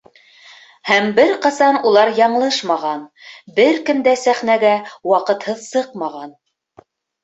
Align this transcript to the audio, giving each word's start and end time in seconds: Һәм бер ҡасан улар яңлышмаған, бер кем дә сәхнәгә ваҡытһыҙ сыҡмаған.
Һәм 0.91 1.11
бер 1.19 1.33
ҡасан 1.43 1.77
улар 1.91 2.15
яңлышмаған, 2.21 3.05
бер 3.63 3.81
кем 3.93 4.03
дә 4.11 4.19
сәхнәгә 4.27 4.77
ваҡытһыҙ 5.15 5.67
сыҡмаған. 5.73 6.39